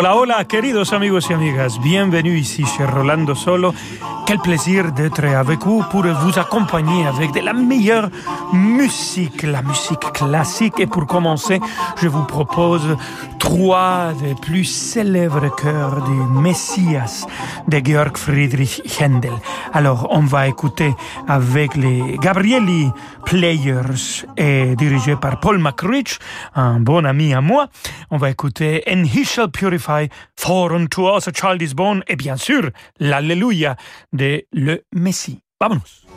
[0.00, 1.80] Hola, hola, queridos amigos y amigas.
[1.82, 3.74] Bienvenue ici chez Rolando Solo
[4.28, 8.10] Quel plaisir d'être avec vous pour vous accompagner avec de la meilleure
[8.52, 10.78] musique, la musique classique.
[10.80, 11.58] Et pour commencer,
[11.96, 12.94] je vous propose
[13.38, 17.26] trois des plus célèbres chœurs du Messias
[17.68, 19.32] de Georg Friedrich Händel.
[19.72, 20.94] Alors, on va écouter
[21.26, 22.90] avec les Gabrieli
[23.24, 26.18] Players et dirigé par Paul McRitch,
[26.54, 27.68] un bon ami à moi.
[28.10, 29.87] On va écouter And He Shall Purify,
[30.36, 33.76] For unto Us a Child is Born et bien sûr l'Alléluia
[34.12, 35.40] de le Messie.
[35.60, 36.07] Vámonos.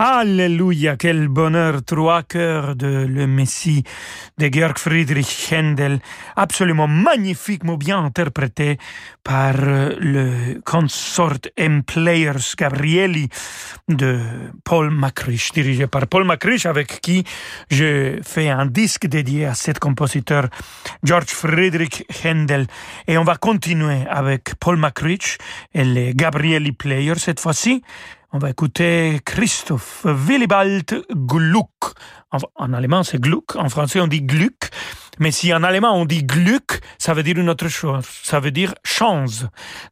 [0.00, 3.82] Alléluia, quel bonheur, trois chœurs de Le Messie
[4.38, 5.98] de Georg Friedrich Händel,
[6.36, 8.78] absolument magnifiquement bien interprété
[9.24, 13.28] par euh, le consort M Players Gabrieli
[13.88, 14.20] de
[14.62, 17.24] Paul Macruch, dirigé par Paul Macruch, avec qui
[17.68, 20.46] je fais un disque dédié à cet compositeur
[21.02, 22.68] Georg Friedrich Händel.
[23.08, 25.38] Et on va continuer avec Paul Macruch
[25.74, 27.82] et les Gabrieli Players cette fois-ci.
[28.30, 31.94] On va écouter Christoph Willibald Gluck.
[32.56, 33.56] En, allemand, c'est Gluck.
[33.56, 34.68] En français, on dit Gluck.
[35.18, 38.04] Mais si en allemand, on dit Gluck, ça veut dire une autre chose.
[38.22, 39.46] Ça veut dire chance.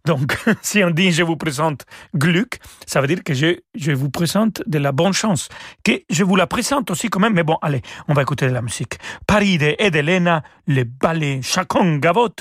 [0.05, 4.11] Donc, si on dit je vous présente Gluck, ça veut dire que je, je vous
[4.11, 5.49] présente de la bonne chance.
[5.83, 7.33] Que je vous la présente aussi quand même.
[7.33, 8.99] Mais bon, allez, on va écouter de la musique.
[9.27, 12.35] Paride et d'Elena, le ballet Chacon Gavot.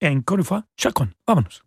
[0.00, 1.08] Et encore une fois, Chacon.
[1.28, 1.65] Vamonos.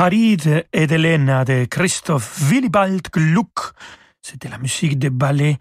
[0.00, 0.38] Paris
[0.72, 3.74] et d'Elena de Christoph Willibald Gluck.
[4.22, 5.58] C'était la musique de ballet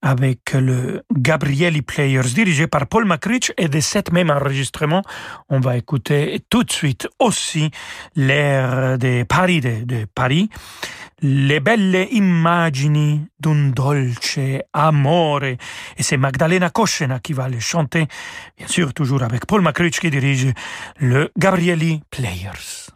[0.00, 5.02] avec le Gabrieli Players dirigé par Paul McRitch et de cet même enregistrement,
[5.50, 7.70] on va écouter tout de suite aussi
[8.16, 10.48] l'air de Paris de, Paris
[11.20, 14.38] le belle immagini d'un dolce
[14.72, 15.44] amore.
[15.44, 15.58] Et
[15.98, 18.06] c'est Magdalena Koschena qui va le chanter,
[18.56, 20.46] bien sûr toujours avec Paul McCritch qui dirige
[20.96, 22.88] le Gabrieli Players.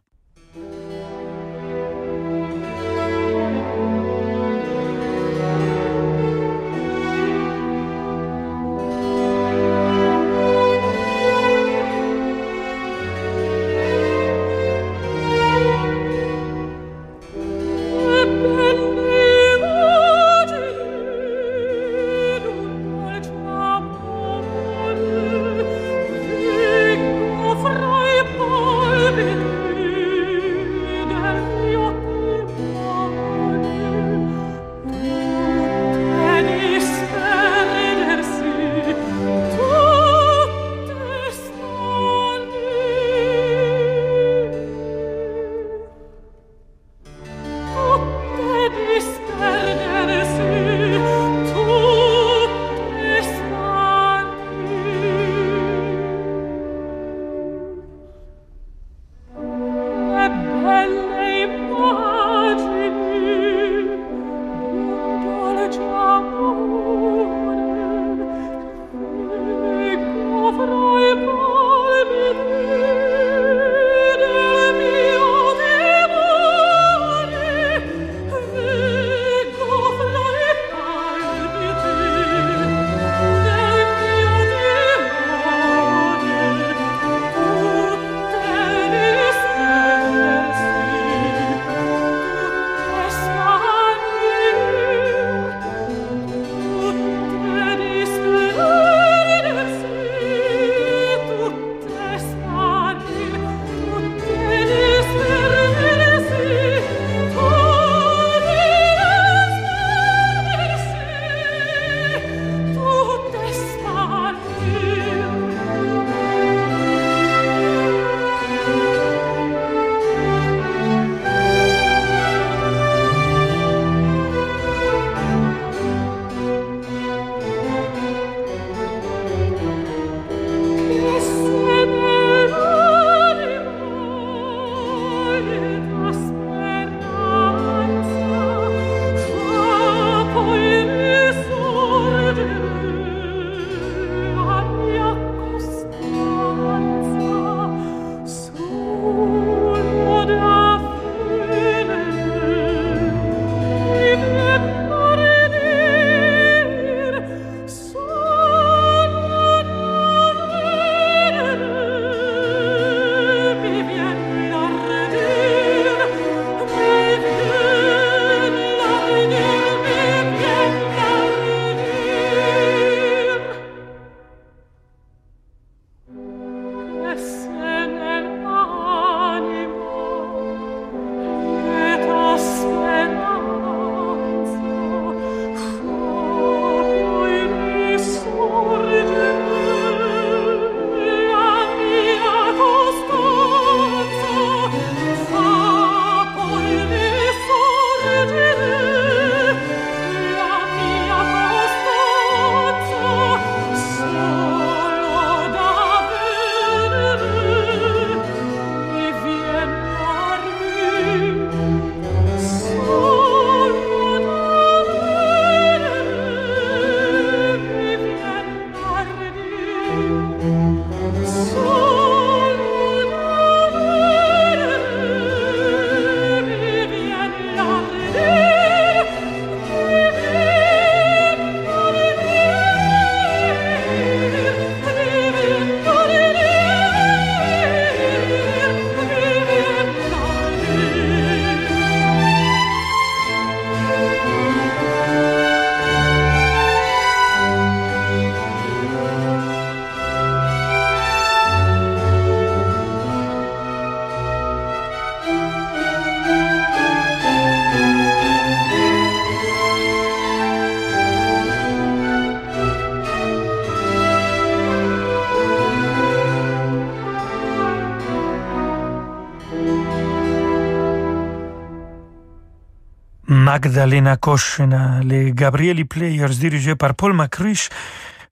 [273.56, 277.70] Magdalena Koschena, les Gabrieli Players dirigés par Paul Macruch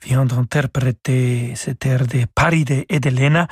[0.03, 3.49] viennent d'interpréter cet air de Paride ed Elena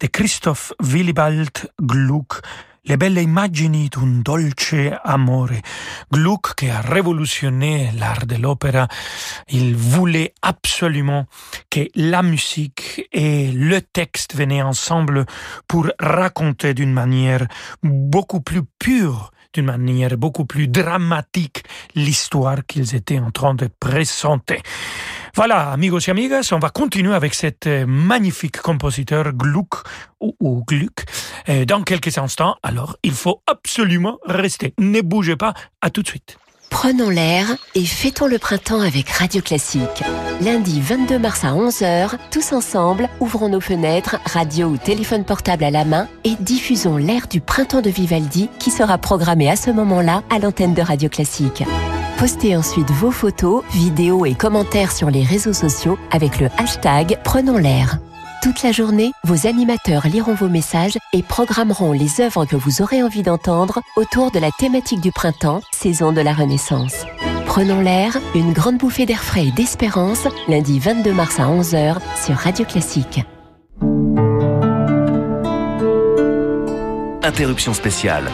[0.00, 2.40] de Christoph Willibald Gluck,
[2.88, 5.62] le belle immagini d'un dolce amore.
[6.10, 8.88] Gluck, qui a révolutionné l'art de l'opéra,
[9.48, 11.26] il voulait absolument
[11.70, 15.24] que la musique et le texte venaient ensemble
[15.68, 17.46] pour raconter d'une manière
[17.84, 21.62] beaucoup plus pure d'une manière beaucoup plus dramatique
[21.94, 24.60] l'histoire qu'ils étaient en train de présenter.
[25.34, 29.82] Voilà, amigos et amigas, on va continuer avec cet euh, magnifique compositeur Gluck
[30.20, 31.04] ou, Gluck
[31.48, 32.56] euh, dans quelques instants.
[32.62, 34.74] Alors, il faut absolument rester.
[34.78, 35.54] Ne bougez pas.
[35.80, 36.36] À tout de suite.
[36.72, 40.02] Prenons l'air et fêtons le printemps avec Radio Classique.
[40.40, 45.70] Lundi 22 mars à 11h, tous ensemble, ouvrons nos fenêtres, radio ou téléphone portable à
[45.70, 50.22] la main et diffusons l'air du printemps de Vivaldi qui sera programmé à ce moment-là
[50.30, 51.62] à l'antenne de Radio Classique.
[52.18, 57.58] Postez ensuite vos photos, vidéos et commentaires sur les réseaux sociaux avec le hashtag Prenons
[57.58, 57.98] l'air.
[58.42, 63.00] Toute la journée, vos animateurs liront vos messages et programmeront les œuvres que vous aurez
[63.00, 67.06] envie d'entendre autour de la thématique du printemps, saison de la Renaissance.
[67.46, 72.34] Prenons l'air, une grande bouffée d'air frais et d'espérance, lundi 22 mars à 11h sur
[72.34, 73.20] Radio Classique.
[77.22, 78.24] Interruption spéciale.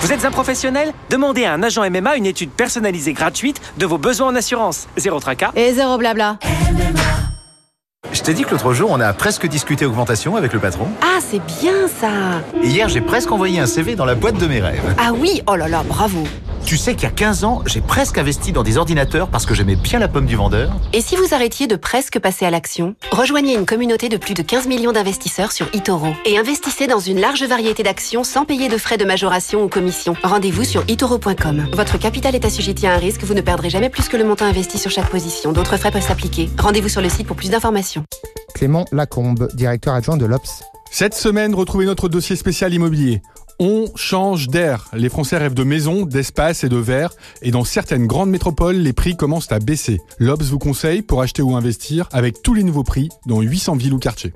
[0.00, 0.92] Vous êtes un professionnel?
[1.10, 4.88] Demandez à un agent MMA une étude personnalisée gratuite de vos besoins en assurance.
[4.96, 5.52] Zéro tracas.
[5.54, 6.40] Et zéro blabla.
[8.12, 10.88] Je t'ai dit que l'autre jour, on a presque discuté augmentation avec le patron.
[11.02, 12.10] Ah, c'est bien ça
[12.62, 14.94] Et hier, j'ai presque envoyé un CV dans la boîte de mes rêves.
[14.98, 16.22] Ah oui Oh là là, bravo
[16.64, 19.54] Tu sais qu'il y a 15 ans, j'ai presque investi dans des ordinateurs parce que
[19.54, 20.70] j'aimais bien la pomme du vendeur.
[20.92, 24.42] Et si vous arrêtiez de presque passer à l'action Rejoignez une communauté de plus de
[24.42, 28.78] 15 millions d'investisseurs sur eToro et investissez dans une large variété d'actions sans payer de
[28.78, 30.16] frais de majoration ou commission.
[30.22, 31.66] Rendez-vous sur itoro.com.
[31.72, 34.46] Votre capital est assujetti à un risque, vous ne perdrez jamais plus que le montant
[34.46, 35.52] investi sur chaque position.
[35.52, 36.50] D'autres frais peuvent s'appliquer.
[36.58, 37.95] Rendez-vous sur le site pour plus d'informations.
[38.54, 40.62] Clément Lacombe, directeur adjoint de l'OPS.
[40.90, 43.22] Cette semaine, retrouvez notre dossier spécial immobilier.
[43.58, 44.88] On change d'air.
[44.92, 47.12] Les Français rêvent de maisons, d'espace et de verre.
[47.42, 49.98] Et dans certaines grandes métropoles, les prix commencent à baisser.
[50.18, 53.94] L'Obs vous conseille pour acheter ou investir avec tous les nouveaux prix dans 800 villes
[53.94, 54.32] ou quartiers.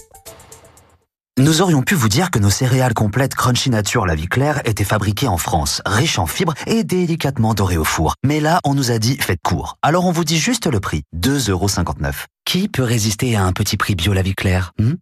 [1.40, 4.84] Nous aurions pu vous dire que nos céréales complètes Crunchy Nature La Vie Claire étaient
[4.84, 8.14] fabriquées en France, riches en fibres et délicatement dorées au four.
[8.22, 9.78] Mais là, on nous a dit faites court.
[9.80, 12.26] Alors on vous dit juste le prix, 2,59€.
[12.44, 14.96] Qui peut résister à un petit prix bio La Vie Claire hmm?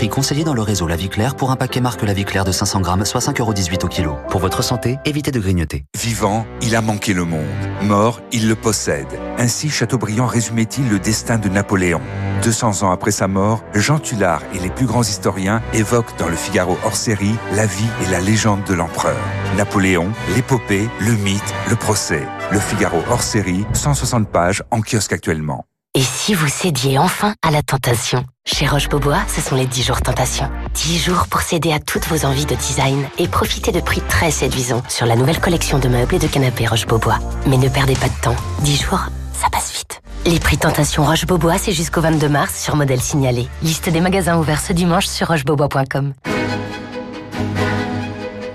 [0.00, 2.44] Prix conseillé dans le réseau La Vie Claire pour un paquet marque La Vie Claire
[2.44, 4.16] de 500 grammes, soit 5,18€ au kilo.
[4.30, 5.84] Pour votre santé, évitez de grignoter.
[5.94, 7.44] Vivant, il a manqué le monde.
[7.82, 9.20] Mort, il le possède.
[9.36, 12.00] Ainsi, Chateaubriand résumait-il le destin de Napoléon.
[12.42, 16.36] 200 ans après sa mort, Jean Tullard et les plus grands historiens évoquent dans le
[16.36, 19.20] Figaro hors série la vie et la légende de l'empereur.
[19.58, 22.26] Napoléon, l'épopée, le mythe, le procès.
[22.50, 25.66] Le Figaro hors série, 160 pages en kiosque actuellement.
[25.96, 30.02] Et si vous cédiez enfin à la tentation Chez Roche-Beaubois, ce sont les 10 jours
[30.02, 30.48] tentation.
[30.74, 34.30] 10 jours pour céder à toutes vos envies de design et profiter de prix très
[34.30, 37.18] séduisants sur la nouvelle collection de meubles et de canapés Roche-Beaubois.
[37.48, 38.36] Mais ne perdez pas de temps.
[38.60, 39.00] 10 jours,
[39.32, 40.00] ça passe vite.
[40.26, 43.48] Les prix tentation Roche-Beaubois, c'est jusqu'au 22 mars sur modèle signalé.
[43.64, 46.14] Liste des magasins ouverts ce dimanche sur rochebeaubois.com.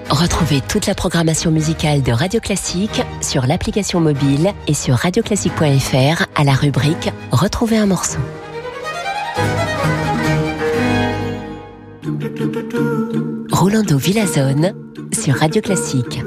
[0.10, 6.44] Retrouvez toute la programmation musicale de Radio Classique sur l'application mobile et sur radioclassique.fr à
[6.44, 8.20] la rubrique Retrouver un morceau.
[13.52, 14.74] Rolando Villazone
[15.12, 16.22] sur Radio Classique.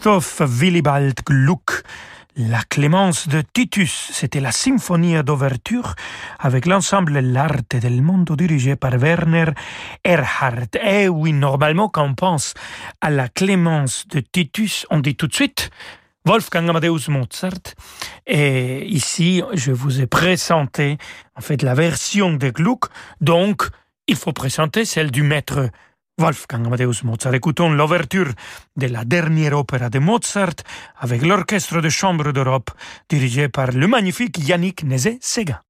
[0.00, 1.82] Christoph Willibald Gluck.
[2.34, 5.94] La Clémence de Titus, c'était la symphonie d'ouverture
[6.38, 9.52] avec l'ensemble L'Arte del Mondo dirigé par Werner
[10.02, 10.68] Erhard.
[10.82, 12.54] Eh oui, normalement, quand on pense
[13.02, 15.68] à la Clémence de Titus, on dit tout de suite
[16.24, 17.74] Wolfgang Amadeus Mozart.
[18.26, 20.96] Et ici, je vous ai présenté
[21.36, 22.86] en fait la version de Gluck,
[23.20, 23.68] donc
[24.06, 25.68] il faut présenter celle du maître
[26.20, 27.34] Wolfgang Amadeus Mozart.
[27.34, 28.32] Écoutons l'ouverture
[28.76, 30.60] de la dernière opéra de Mozart
[30.98, 32.70] avec l'Orchestre de chambre d'Europe
[33.08, 35.60] dirigé par le magnifique Yannick Nézet-Séguin.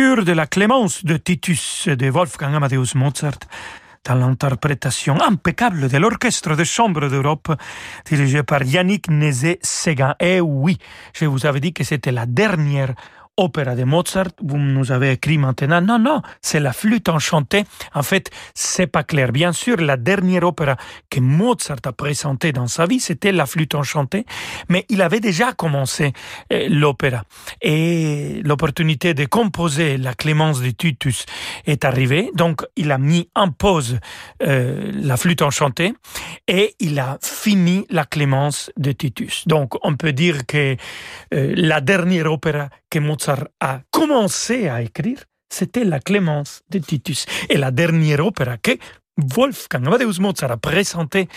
[0.00, 3.38] De la Clémence de Titus de Wolfgang Amadeus Mozart
[4.02, 7.54] dans l'interprétation impeccable de l'Orchestre de Chambre d'Europe
[8.06, 10.14] dirigé par Yannick Nézet-Séguin.
[10.18, 10.78] Et oui,
[11.12, 12.94] je vous avais dit que c'était la dernière
[13.40, 17.64] opéra de Mozart, vous nous avez écrit maintenant, non, non, c'est la flûte enchantée.
[17.94, 19.32] En fait, c'est pas clair.
[19.32, 20.76] Bien sûr, la dernière opéra
[21.08, 24.26] que Mozart a présentée dans sa vie, c'était la flûte enchantée,
[24.68, 26.12] mais il avait déjà commencé
[26.52, 27.22] euh, l'opéra.
[27.62, 31.24] Et l'opportunité de composer la Clémence de Titus
[31.66, 33.98] est arrivée, donc il a mis en pause
[34.42, 35.94] euh, la flûte enchantée
[36.46, 39.46] et il a fini la Clémence de Titus.
[39.48, 40.76] Donc on peut dire que
[41.34, 43.29] euh, la dernière opéra que Mozart
[43.60, 47.26] a commencé à écrire, c'était la Clémence de Titus.
[47.48, 48.72] Et la dernière opéra que
[49.16, 51.28] Wolfgang Amadeus Mozart a présentée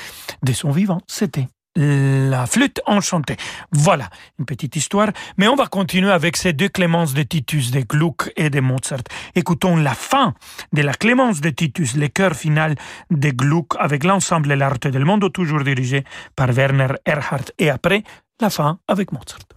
[0.42, 3.36] de son vivant, c'était la flûte enchantée.
[3.72, 5.10] Voilà, une petite histoire.
[5.38, 9.04] Mais on va continuer avec ces deux Clémences de Titus, de Gluck et de Mozart.
[9.36, 10.36] Écoutons la fin
[10.72, 12.76] de la Clémence de Titus, le chœur final
[13.10, 16.04] de Gluck avec l'ensemble L'Art del Mondo, toujours dirigé
[16.36, 17.52] par Werner Erhardt.
[17.58, 18.04] Et après,
[18.40, 19.53] la fin avec Mozart.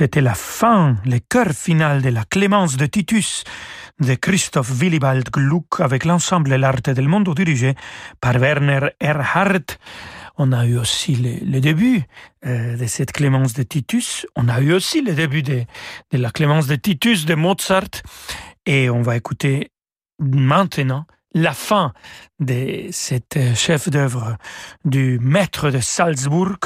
[0.00, 3.44] C'était la fin, le cœur final de la Clémence de Titus
[4.00, 7.74] de Christoph Willibald Gluck avec l'ensemble L'Arte del Mondo dirigé
[8.18, 9.76] par Werner Erhardt.
[10.38, 12.04] On a eu aussi le, début
[12.46, 14.26] euh, de cette Clémence de Titus.
[14.36, 15.66] On a eu aussi le début de
[16.12, 17.90] la Clémence de Titus de Mozart.
[18.64, 19.70] Et on va écouter
[20.18, 21.04] maintenant
[21.34, 21.92] la fin
[22.40, 24.36] de cet euh, chef d'œuvre
[24.84, 26.58] du maître de Salzbourg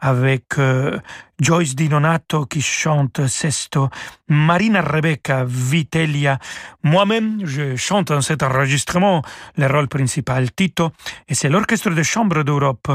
[0.00, 0.98] avec euh,
[1.40, 3.88] Joyce Di Donato qui chante Sesto,
[4.28, 6.38] Marina Rebecca Vitelia,
[6.82, 9.22] moi-même je chante dans cet enregistrement
[9.56, 10.90] le rôle principal Tito
[11.28, 12.90] et c'est l'orchestre de chambre d'Europe,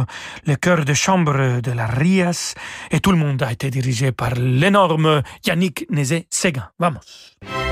[0.46, 2.54] le chœur de chambre de la Rias
[2.92, 6.70] et tout le monde a été dirigé par l'énorme Yannick Nézet-Séguin.
[6.78, 7.67] Vamos!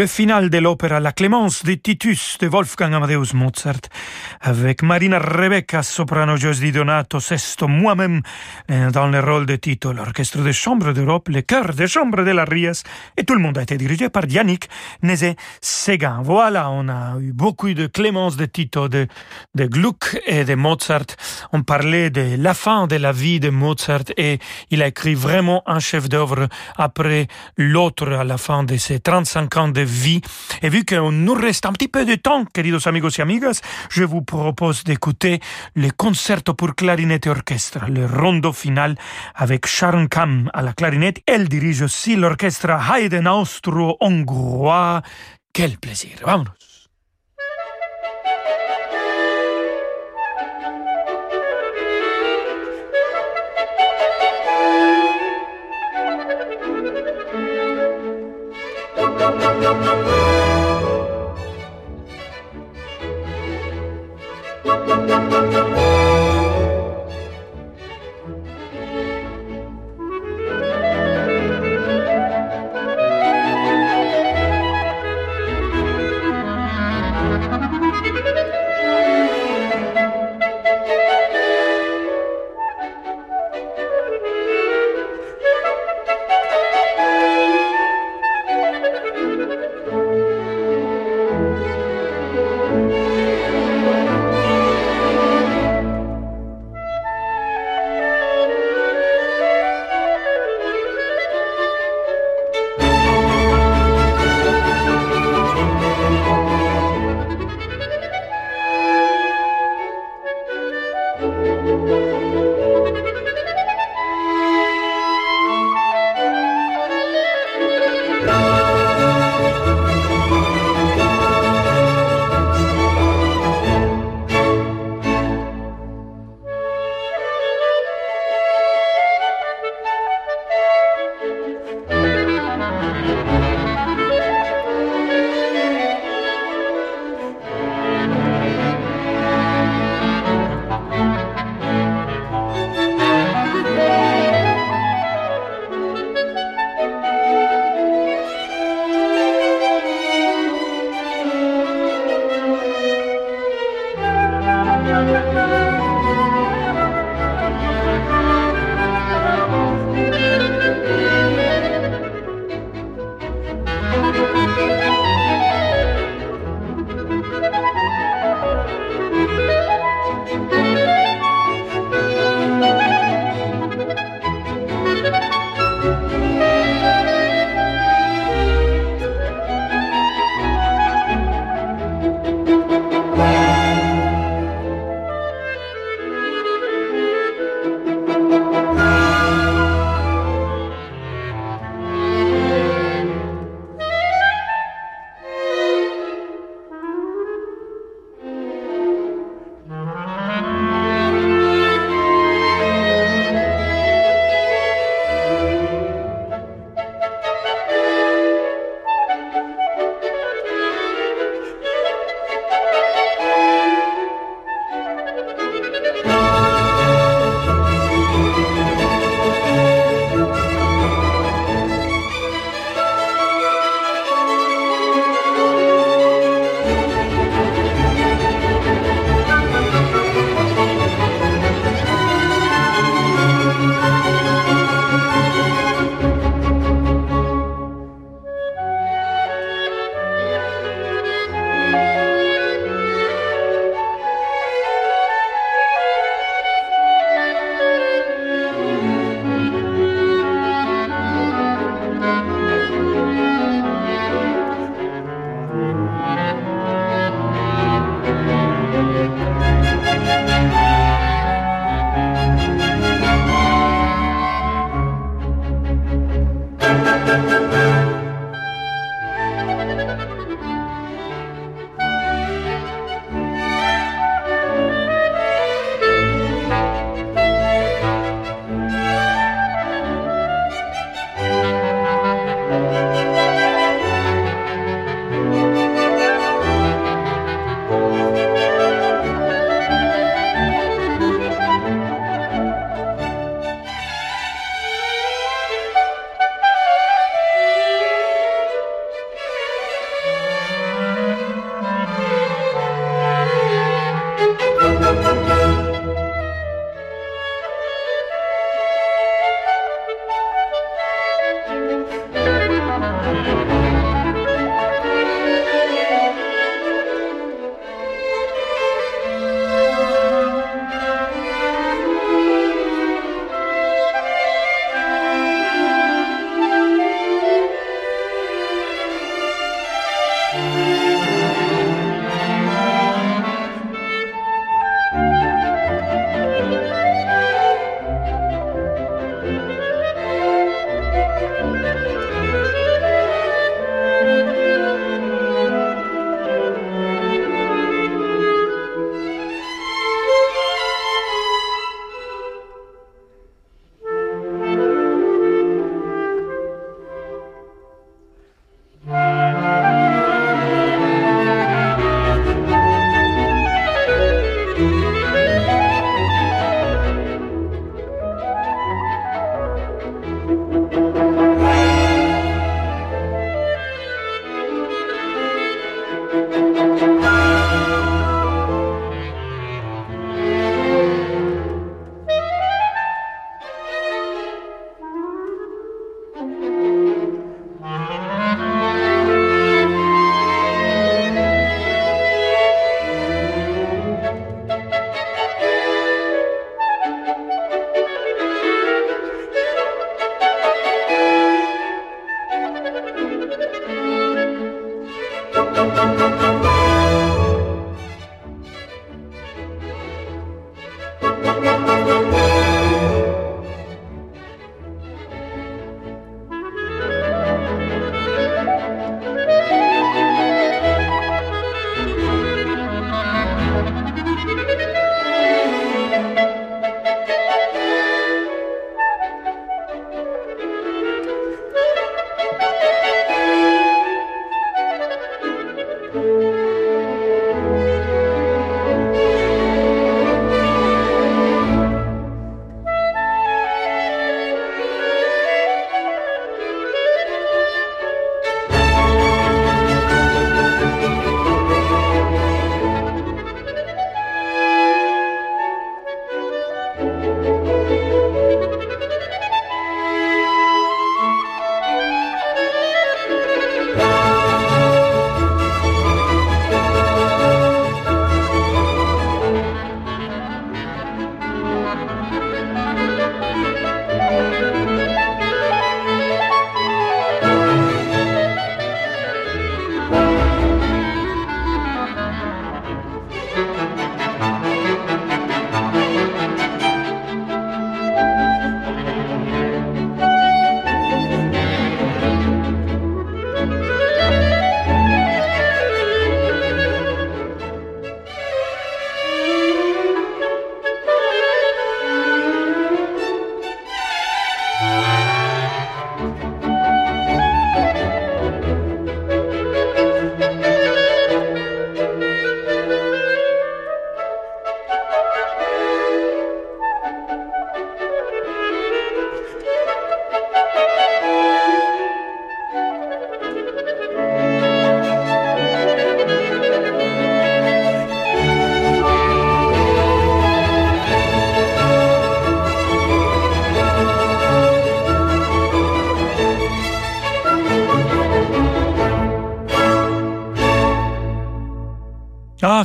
[0.00, 3.82] Le final de l'opéra La Clémence de Titus de Wolfgang Amadeus Mozart
[4.40, 8.22] avec Marina Rebecca, soprano José Donato, Sesto, moi-même
[8.70, 12.30] euh, dans le rôle de Tito, l'orchestre de chambre d'Europe, le chœur de chambre de
[12.30, 12.82] la Rias
[13.18, 14.70] et tout le monde a été dirigé par Yannick
[15.02, 16.22] Nézé-Séguin.
[16.24, 19.06] Voilà, on a eu beaucoup de Clémence de Tito, de,
[19.54, 21.14] de Gluck et de Mozart.
[21.52, 24.38] On parlait de la fin de la vie de Mozart et
[24.70, 26.48] il a écrit vraiment un chef-d'œuvre
[26.78, 27.28] après
[27.58, 30.20] l'autre à la fin de ses 35 ans de vie.
[30.62, 33.60] Et vu qu'on nous reste un petit peu de temps, queridos amigos y amigas,
[33.90, 35.40] je vous propose d'écouter
[35.74, 38.96] le concerto pour clarinette et orchestre, le rondo final
[39.34, 41.20] avec Sharon Kam à la clarinette.
[41.26, 45.02] Elle dirige aussi l'orchestre Haydn austro-hongrois.
[45.52, 46.10] Quel plaisir.
[59.32, 59.64] Thank
[65.74, 65.79] you.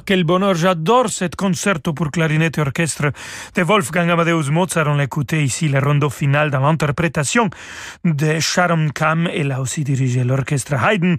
[0.06, 3.12] Quel bonheur, j'adore cet concerto pour clarinette et orchestre
[3.56, 4.88] de Wolfgang Amadeus Mozart.
[4.88, 7.50] On l'écoutait ici, le rondo final dans l'interprétation
[8.04, 9.28] de Sharon Kam.
[9.34, 11.16] Elle a aussi dirigé l'orchestre Haydn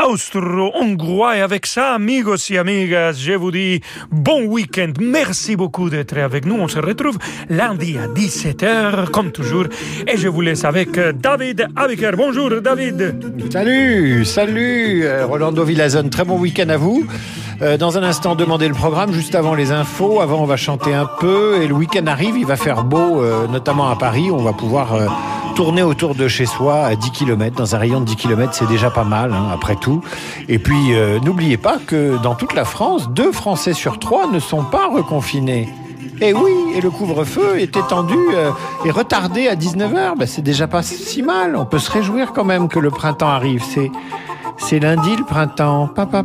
[0.00, 1.38] austro-hongrois.
[1.38, 3.80] Et avec ça, amigos et amigas, je vous dis
[4.12, 4.92] bon week-end.
[5.00, 6.54] Merci beaucoup d'être avec nous.
[6.54, 7.18] On se retrouve
[7.48, 9.66] lundi à 17h, comme toujours.
[10.06, 12.12] Et je vous laisse avec David Abiker.
[12.16, 13.16] Bonjour, David.
[13.50, 16.10] Salut, salut, euh, Rolando Villazone.
[16.10, 17.04] Très bon week-end à vous.
[17.60, 20.20] Euh, dans un instant, demandez le programme, juste avant les infos.
[20.20, 21.62] Avant, on va chanter un peu.
[21.62, 24.30] Et le week-end arrive, il va faire beau, euh, notamment à Paris.
[24.30, 25.06] On va pouvoir euh,
[25.56, 27.56] tourner autour de chez soi à 10 km.
[27.56, 30.02] Dans un rayon de 10 km, c'est déjà pas mal, hein, après tout.
[30.48, 34.64] Et puis, n'oubliez pas que dans toute la France, deux Français sur trois ne sont
[34.64, 35.68] pas reconfinés.
[36.20, 38.18] Et oui, et le couvre-feu est étendu
[38.84, 40.16] et retardé à 19h.
[40.18, 41.56] Ben, c'est déjà pas si mal.
[41.56, 43.62] On peut se réjouir quand même que le printemps arrive.
[43.62, 43.90] C'est
[44.58, 45.88] c'est lundi le printemps.
[45.88, 46.24] Papa.